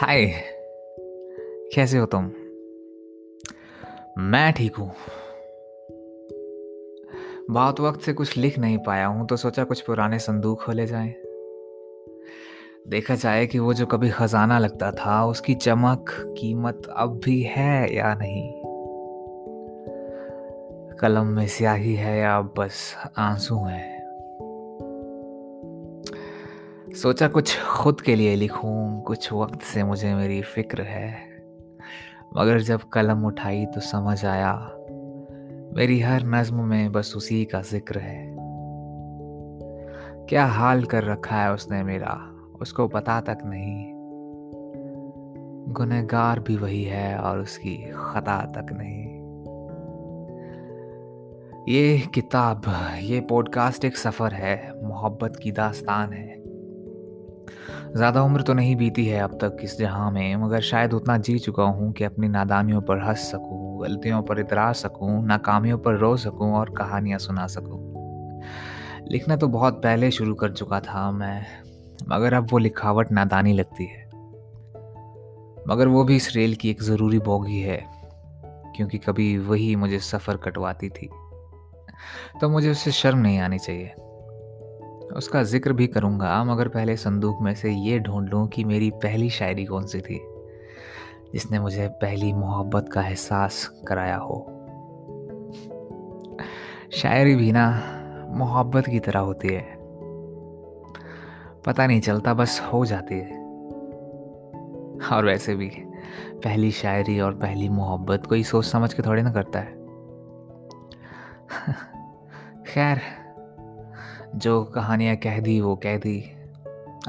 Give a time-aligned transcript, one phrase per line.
[0.00, 0.26] हाय,
[1.74, 2.30] कैसे हो तुम?
[4.18, 4.92] मैं ठीक हूँ।
[7.50, 11.14] बहुत वक्त से कुछ लिख नहीं पाया हूँ तो सोचा कुछ पुराने संदूक खोले जाएँ।
[12.88, 17.94] देखा जाए कि वो जो कभी खजाना लगता था, उसकी चमक, कीमत अब भी है
[17.94, 18.52] या नहीं?
[20.96, 23.95] कलम में स्याही है या बस आँसू है?
[27.02, 31.12] सोचा कुछ खुद के लिए लिखूं, कुछ वक्त से मुझे मेरी फ़िक्र है।
[32.36, 34.52] मगर जब कलम उठाई तो समझ आया,
[35.76, 38.36] मेरी हर नज्म में बस उसी का ज़िक्र है।
[40.26, 42.14] क्या हाल कर रखा है उसने मेरा?
[42.60, 43.92] उसको पता तक नहीं।
[45.72, 49.16] गुनहगार भी वही है और उसकी खता तक नहीं।
[51.68, 52.62] ये किताब,
[53.00, 56.35] ये पॉडकास्ट एक सफ़र है, मोहब्बत की दास्तान है।
[57.96, 61.38] ज़्यादा उम्र तो नहीं बीती है अब तक इस जहाँ में, मगर शायद उतना जी
[61.38, 66.16] चुका हूँ कि अपनी नादानियों पर हंस सकूँ, गलतियों पर इतरा सकूँ, नाकामियों पर रो
[66.16, 67.94] सकूँ और कहानियाँ सुना सकूँ।
[69.10, 71.46] लिखना तो बहुत पहले शुरू कर चुका था मैं,
[72.08, 74.04] मगर अब वो लिखावट नादानी लगती है।
[75.68, 77.84] मगर वो भी इस रेल की एक ज़रूरी बोगी है,
[78.76, 81.08] क्योंकि कभी वही मुझे सफ़र कटवाती थी।
[82.40, 83.94] तो मुझे उससे शर्म नहीं आनी चाहिए।
[85.12, 89.30] उसका ज़िक्र भी करूँगा। मगर पहले संदूक में से ये ढूंढ लूँ कि मेरी पहली
[89.30, 90.20] शायरी कौन सी थी,
[91.32, 94.52] जिसने मुझे पहली मोहब्बत का एहसास कराया हो।
[96.92, 97.92] शायरी भी ना
[98.30, 99.76] मोहब्बत की तरह होती है।
[101.66, 103.46] पता नहीं चलता, बस हो जाती है।
[105.12, 105.72] और वैसे भी,
[106.44, 109.86] पहली शायरी और पहली मोहब्बत कोई सोच समझ के थोड़ी ना करता है।
[112.66, 113.25] खैर
[114.36, 116.18] जो कहानियाँ कह दी वो कह दी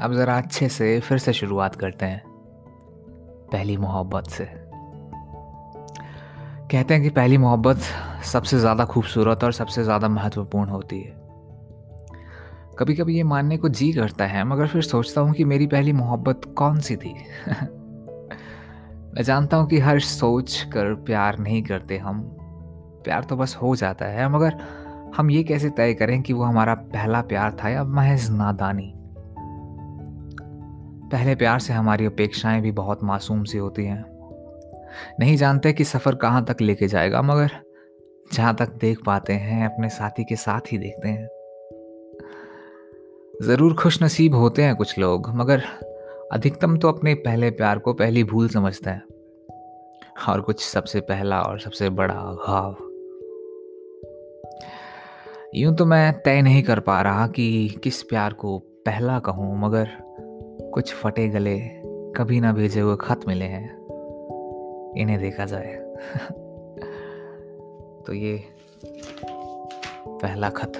[0.00, 2.22] अब ज़रा अच्छे से फिर से शुरुआत करते हैं,
[3.52, 4.44] पहली मोहब्बत से।
[6.70, 7.76] कहते हैं कि पहली मोहब्बत
[8.24, 11.16] सबसे ज़्यादा खूबसूरत और सबसे ज़्यादा महत्वपूर्ण होती है।
[12.78, 15.92] कभी कभी ये मानने को जी करता है, मगर फिर सोचता हूँ कि मेरी पहली
[15.92, 17.14] मोहब्बत कौन सी थी?
[19.14, 22.20] मैं जानता हूँ कि हर सोच कर प्यार नहीं करते हम।
[23.04, 24.77] प्यार तो बस हो जाता है, मगर
[25.16, 28.94] हम ये कैसे तय करें कि वो हमारा पहला प्यार था या महज नादानी?
[31.12, 34.04] पहले प्यार से हमारी अपेक्षाएँ भी बहुत मासूम सी होती हैं।
[35.20, 37.50] नहीं जानते कि सफ़र कहाँ तक लेके जाएगा, मगर
[38.32, 41.28] जहाँ तक देख पाते हैं, अपने साथी के साथ ही देखते हैं।
[43.42, 45.62] ज़रूर खुश नसीब होते हैं कुछ लोग, मगर
[46.32, 49.02] अधिकतम तो अपने पहले प्यार को पहली भूल समझते हैं।
[50.28, 52.87] और कुछ सबसे पहला और सबसे बड़ा घाव
[55.54, 59.88] यूँ तो मैं तय नहीं कर पा रहा कि किस प्यार को पहला कहूँ, मगर
[60.74, 61.60] कुछ फटे गले
[62.16, 63.78] कभी ना भेजे हुए खत मिले हैं।
[64.98, 65.66] इन्हें देखा जाए।
[68.06, 68.44] तो ये
[70.08, 70.72] पहला खत।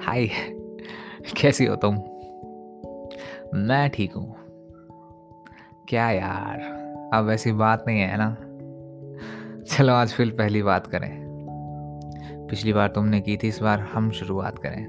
[0.00, 0.28] हाय,
[1.40, 1.94] कैसी हो तुम?
[3.54, 4.36] मैं ठीक हूँ।
[5.88, 6.60] क्या यार,
[7.14, 8.36] अब ऐसी बात नहीं है ना?
[9.64, 11.31] चलो आज फिर पहली बात करें।
[12.52, 14.84] पिछली बार तुमने की थी, इस बार हम शुरुआत करें।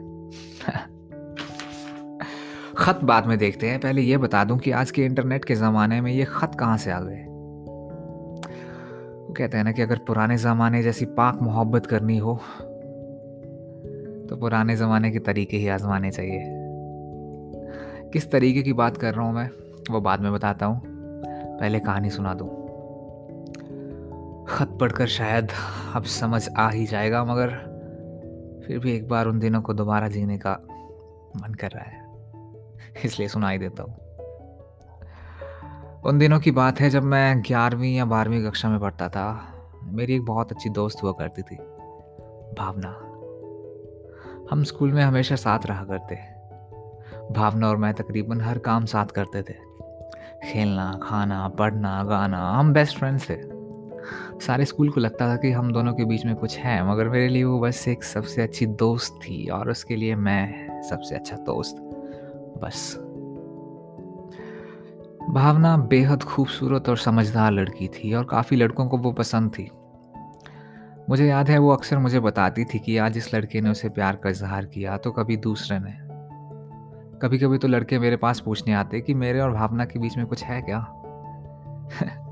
[2.77, 5.99] खत बाद में देखते हैं। पहले यह बता दूँ कि आज के इंटरनेट के ज़माने
[6.01, 7.21] में ये खत कहाँ से आ गए?
[9.19, 12.35] वो कहते हैं ना कि अगर पुराने ज़माने जैसी पाक मोहब्बत करनी हो
[14.29, 16.41] तो पुराने ज़माने के तरीके ही आजमाने चाहिए।
[18.13, 19.49] किस तरीके की बात कर रहा हूँ मैं,
[19.91, 20.81] वो बाद में बताता हूँ।
[21.59, 22.62] पहले कहानी सुना दूँ।
[24.49, 25.47] खत पढ़कर शायद
[25.95, 27.49] अब समझ आ ही जाएगा, मगर
[28.67, 30.51] फिर भी एक बार उन दिनों को दोबारा जीने का
[31.37, 32.03] मन कर रहा है।
[33.05, 33.95] इसलिए सुनाई देता हूँ।
[36.01, 40.15] उन दिनों की बात है जब मैं ग्यारहवीं या बारहवीं कक्षा में पढ़ता था। मेरी
[40.15, 41.55] एक बहुत अच्छी दोस्त हुआ करती थी,
[42.59, 42.89] भावना।
[44.51, 46.15] हम स्कूल में हमेशा साथ रहा करते
[47.31, 49.53] भावना और मैं तकरीबन हर काम साथ करते थे।
[50.43, 53.52] खेलना, खाना, पढ़ना, गाना, हम बेस्ट फ्रेंड्स थे।
[54.41, 57.27] सारे स्कूल को लगता था कि हम दोनों के बीच में कुछ है, मगर मेरे
[57.27, 61.77] लिए वो बस एक सबसे अच्छी दोस्त थी और उसके लिए मैं सबसे अच्छा दोस्त।
[62.63, 62.97] बस।
[65.29, 69.71] भावना बेहद खूबसूरत और समझदार लड़की थी और काफ़ी लड़कों को वो पसंद थी।
[71.09, 74.15] मुझे याद है वो अक्सर मुझे बताती थी कि आज इस लड़के ने उसे प्यार
[74.15, 76.13] का इजहार किया तो कभी दूसरे ने।
[77.19, 80.25] कभी कभी तो लड़के मेरे पास पूछने आते कि मेरे और भावना के बीच में
[80.25, 80.99] कुछ है क्या?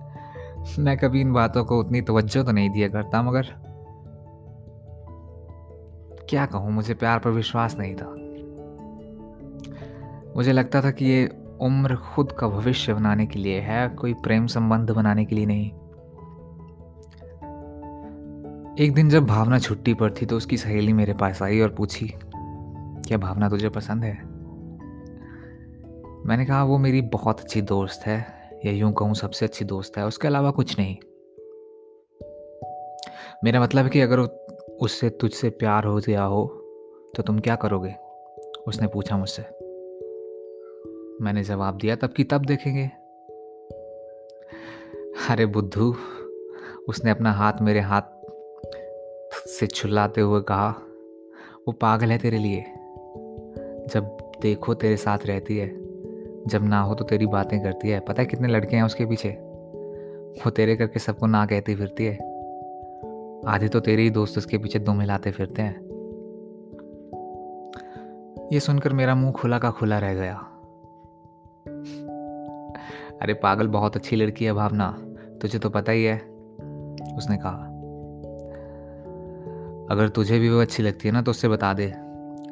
[0.80, 3.48] मैं कभी इन बातों को उतनी तवज्जो तो नहीं दिया करता, मगर
[6.30, 8.06] क्या कहूँ, मुझे प्यार पर विश्वास नहीं था।
[10.36, 11.30] मुझे लगता था कि ये
[11.62, 15.70] उम्र खुद का भविष्य बनाने के लिए है, कोई प्रेम संबंध बनाने के लिए नहीं।
[18.80, 22.14] एक दिन जब भावना छुट्टी पर थी तो उसकी सहेली मेरे पास आई और पूछी,
[22.18, 24.14] क्या भावना तुझे पसंद है?
[26.26, 30.06] मैंने कहा, वो मेरी बहुत अच्छी दोस्त है या यूँ कहूँ सबसे अच्छी दोस्त है,
[30.06, 30.98] उसके अलावा कुछ नहीं।
[33.44, 34.20] मेरा मतलब है कि अगर
[34.82, 36.46] उससे, तुझसे प्यार हो गया हो
[37.16, 37.96] तो तुम क्या करोगे?
[38.68, 39.42] उसने पूछा मुझसे।
[41.24, 42.92] मैंने जवाब दिया, तब की तब देखेंगे।
[45.30, 45.96] अरे बुद्धू,
[46.90, 48.02] उसने अपना हाथ मेरे हाथ
[49.48, 50.70] से छुलाते हुए कहा,
[51.68, 52.62] वो पागल है तेरे लिए।
[53.88, 55.81] जब देखो तेरे साथ रहती है
[56.48, 59.30] जब ना हो तो तेरी बातें करती है। पता है कितने लड़के हैं उसके पीछे?
[60.32, 62.16] वो तेरे करके सबको ना कहती फिरती है।
[63.48, 65.92] आधे तो तेरे ही दोस्त उसके पीछे दो मिलाते फिरते हैं।
[68.54, 70.36] ये सुनकर मेरा मुँह खुला का खुला रह गया।
[73.22, 74.98] अरे पागल, बहुत अच्छी लड़की है भावना।
[75.42, 76.18] तुझे तो पता ही है,
[77.18, 77.68] उसने कहा।
[79.92, 81.94] अगर तुझे भी वो अच्छी लगती है ना तो उससे बता दे।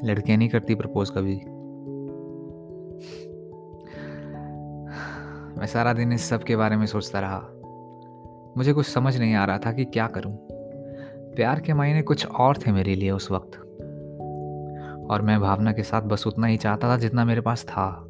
[0.04, 1.42] लड़कियाँ नहीं करती प्रपोज कभी।
[5.60, 7.40] मैं सारा दिन इस सब के बारे में सोचता रहा।
[8.58, 10.38] मुझे कुछ समझ नहीं आ रहा था कि क्या करूँ।
[11.36, 13.58] प्यार के मायने कुछ और थे मेरे लिए उस वक्त।
[15.12, 18.06] और मैं भावना के साथ बस उतना ही चाहता था जितना मेरे पास था।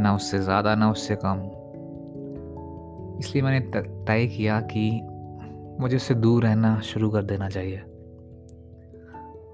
[0.00, 1.40] ना उससे ज़्यादा, ना उससे कम।
[3.18, 3.60] इसलिए मैंने
[4.04, 5.00] तय किया कि
[5.80, 7.78] मुझे उससे दूर रहना शुरू कर देना चाहिए।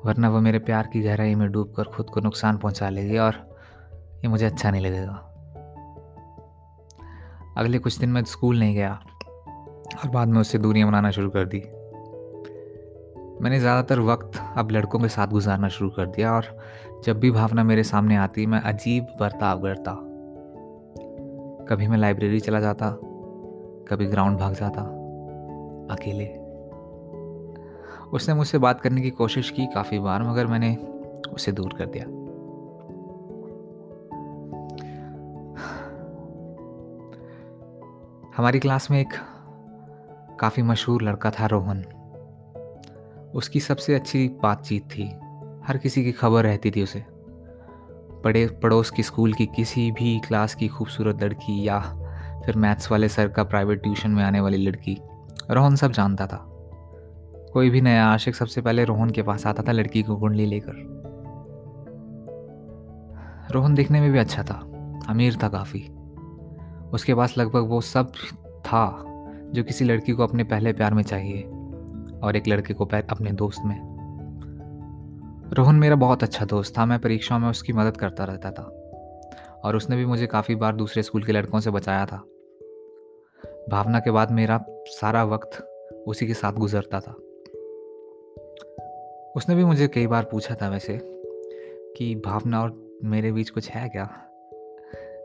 [0.05, 3.57] वरना वो मेरे प्यार की गहराई में डूबकर खुद को नुकसान पहुँचा लेगी और
[4.25, 5.30] ये मुझे अच्छा नहीं लगेगा।
[7.57, 8.93] अगले कुछ दिन मैं स्कूल नहीं गया
[10.05, 11.63] और बाद में उससे दूरियाँ बनाना शुरू कर दी।
[13.43, 16.45] मैंने ज़्यादातर वक्त अब लड़कों के साथ गुजारना शुरू कर दिया और
[17.05, 19.93] जब भी भावना मेरे सामने आती, मैं अजीब बर्ताव करता।
[21.67, 22.91] कभी मैं लाइब्रेरी चला जाता,
[23.89, 24.83] कभी ग्राउंड भाग जाता,
[25.95, 26.27] अकेले।
[28.13, 30.77] उसने मुझसे बात करने की कोशिश की काफ़ी बार, मगर मैंने
[31.33, 32.05] उसे दूर कर दिया।
[38.41, 39.09] हमारी क्लास में एक
[40.41, 41.83] काफ़ी मशहूर लड़का था रोहन।
[43.35, 45.09] उसकी सबसे अच्छी बातचीत थी।
[45.65, 47.05] हर किसी की खबर रहती थी उसे।
[48.25, 51.81] पड़े, पड़ोस की स्कूल की किसी भी क्लास की खूबसूरत लड़की या
[52.47, 55.01] फिर मैथ्स वाले सर का प्राइवेट ट्यूशन में आने वाली लड़की,
[55.51, 56.47] रोहन सब जानता था।
[57.53, 60.75] कोई भी नया आशिक सबसे पहले रोहन के पास आता था लड़की को कुंडली लेकर।
[63.51, 64.67] रोहन दिखने में भी अच्छा था।
[65.09, 65.91] अमीर था काफ़ी।
[66.93, 68.13] उसके पास लगभग वो सब
[68.61, 69.05] था
[69.53, 71.43] जो किसी लड़की को अपने पहले प्यार में चाहिए
[72.19, 73.91] और एक लड़के को अपने दोस्त में।
[75.53, 78.63] रोहन मेरा बहुत अच्छा दोस्त था, मैं परीक्षाओं में उसकी मदद करता रहता था
[79.65, 82.17] और उसने भी मुझे काफ़ी बार दूसरे स्कूल के लड़कों से बचाया था।
[83.71, 85.67] भावना के बाद मेरा सारा वक्त
[86.07, 87.13] उसी के साथ गुजरता था।
[89.37, 91.01] उसने भी मुझे कई बार पूछा था वैसे
[91.97, 94.30] कि भावना और मेरे बीच कुछ है क्या?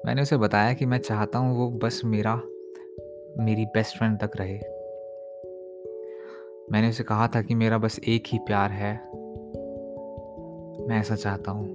[0.05, 2.35] मैंने उसे बताया कि मैं चाहता हूँ वो बस मेरा,
[3.37, 4.59] मेरी बेस्ट फ्रेंड तक रहे।
[6.71, 8.93] मैंने उसे कहा था कि मेरा बस एक ही प्यार है।
[10.87, 11.65] मैं ऐसा चाहता हूँ।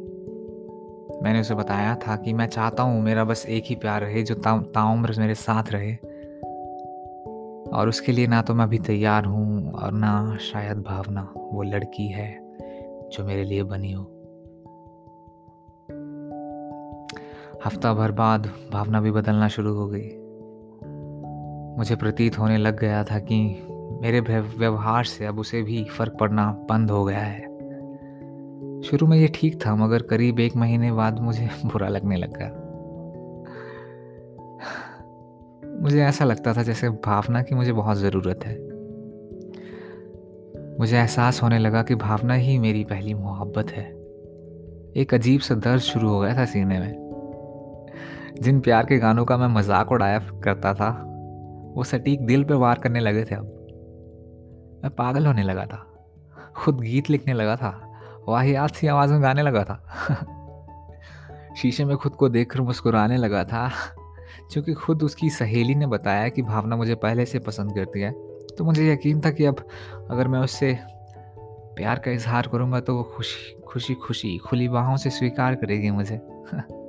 [1.22, 4.34] मैंने उसे बताया था कि मैं चाहता हूँ मेरा बस एक ही प्यार रहे, जो
[4.62, 5.94] ताउम्र मेरे साथ रहे।
[7.70, 12.08] और उसके लिए ना तो मैं अभी तैयार हूँ और ना शायद भावना वो लड़की
[12.08, 12.42] है,
[13.08, 14.19] जो मेरे लिए बनी हो।
[17.66, 20.08] हफ़्ता भर बाद भावना भी बदलना शुरू हो गई।
[21.78, 23.66] मुझे प्रतीत होने लग गया था कि
[24.02, 27.40] मेरे व्यवहार से अब उसे भी फ़र्क पड़ना बंद हो गया है।
[28.82, 32.60] शुरू में ये ठीक था, मगर करीब एक महीने बाद मुझे बुरा लगने लग
[35.82, 38.70] मुझे ऐसा लगता था जैसे भावना की मुझे बहुत ज़रूरत है।
[40.78, 43.84] मुझे एहसास होने लगा कि भावना ही मेरी पहली मोहब्बत है।
[44.96, 47.09] एक अजीब सा दर्द शुरू हो गया था सीने में।
[48.42, 50.90] जिन प्यार के गानों का मैं मज़ाक उड़ाया करता था,
[51.76, 53.44] वो सटीक दिल पे वार करने लगे थे अब।
[54.84, 55.86] मैं पागल होने लगा था,
[56.56, 57.94] खुद गीत लिखने लगा था,
[58.28, 59.84] वाहियात सी आवाज़ में गाने लगा था।
[61.56, 63.70] शीशे में खुद को देख देखकर मुस्कुराने लगा था,
[64.52, 68.12] क्योंकि खुद उसकी सहेली ने बताया कि भावना मुझे पहले से पसंद करती है।
[68.58, 69.56] तो मुझे यकीन था कि अब
[70.10, 70.78] अगर मैं उससे
[71.76, 76.20] प्यार का इजहार करूँगा तो वो खुशी खुशी खुशी, खुली बाहों से स्वीकार करेगी मुझे।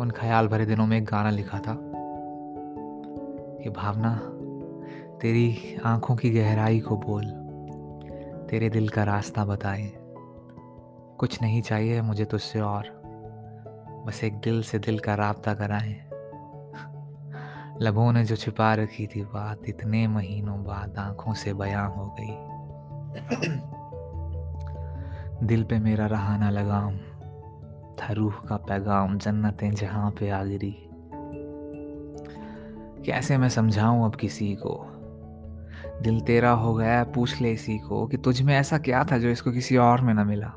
[0.00, 1.78] उन ख्याल भरे दिनों में एक गाना लिखा था।
[3.62, 4.20] कि भावना,
[5.18, 7.24] तेरी आँखों की गहराई को बोल,
[8.50, 9.92] तेरे दिल का रास्ता बताए।
[11.18, 13.02] कुछ नहीं चाहिए मुझे तुझसे और,
[14.06, 16.10] बस एक दिल से दिल का रास्ता कराए।
[17.80, 22.50] लबों ने जो छिपा रखी थी बात, इतने महीनों बाद आँखों से बयां हो गई।
[25.46, 27.09] दिल पे मेरा रहा ना लगाम
[28.02, 30.76] था रूह का पैगाम जन्नतें जहाँ पे आ गिरी।
[33.06, 34.86] कैसे मैं समझाऊं अब किसी को?
[36.02, 39.28] दिल तेरा हो गया, पूछ ले इसी को कि तुझ में ऐसा क्या था जो
[39.28, 40.52] इसको किसी और में ना मिला?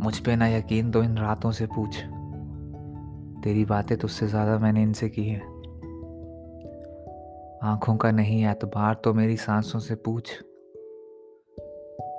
[0.00, 1.96] मुझ पे ना यकीन तो इन रातों से पूछ।
[3.44, 5.40] तेरी बातें तुझसे ज़्यादा मैंने इनसे की है।
[7.62, 10.44] आँखों का नहीं एतबार तो मेरी सांसों से पूछ।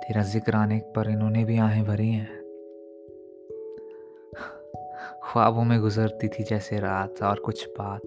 [0.02, 2.42] तेरा ज़िक्र आने पर इन्होंने भी आहें भरी हैं।
[5.24, 8.00] ख्वाबों में गुजरती थी जैसे रात और कुछ बात,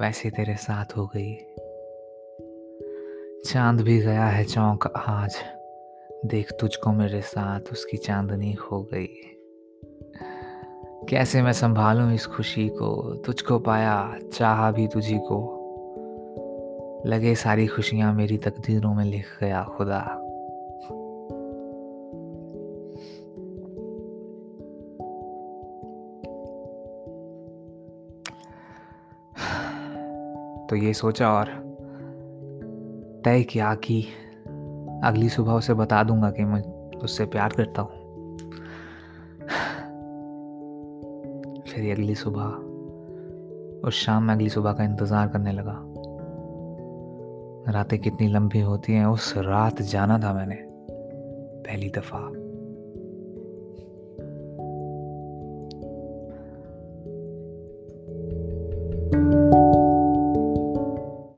[0.00, 1.34] वैसे तेरे साथ हो गई।
[3.44, 5.36] चाँद भी गया है चौंक आज,
[6.26, 9.08] देख तुझको मेरे साथ उसकी चांदनी हो गई।
[11.08, 13.14] कैसे मैं संभालूं इस खुशी को?
[13.14, 15.56] तुझको पाया, चाहा भी तुझी को।
[17.06, 20.19] लगे सारी खुशियाँ मेरी तकदीरों में लिख गया खुदा।
[30.70, 31.46] तो ये सोचा और
[33.24, 34.02] तय किया कि
[35.04, 36.62] अगली सुबह उसे बता दूँगा कि मैं
[36.98, 37.90] उससे प्यार करता हूँ।
[41.62, 42.70] फिर अगली सुबह
[43.88, 45.84] उस शाम में अगली सुबह का इंतज़ार करने लगा।
[47.72, 50.58] रातें कितनी लंबी होती हैं, उस रात जाना था मैंने,
[51.66, 52.39] पहली दफ़ा।